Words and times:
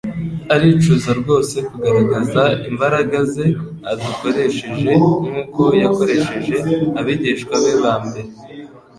Aracyifuza 0.53 1.09
rwose 1.21 1.55
kugaragaza 1.67 2.41
imbaraga 2.69 3.17
ze 3.33 3.45
adukoresheje 3.91 4.91
nk'uko 5.23 5.63
yakoresheje 5.81 6.55
abigishwa 6.99 7.53
be 7.63 7.73
ba 7.83 7.93
mbere. 8.05 8.29